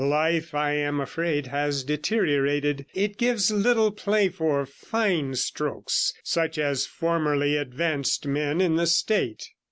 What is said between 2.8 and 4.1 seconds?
it gives little